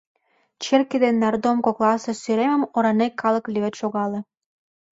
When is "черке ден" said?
0.63-1.15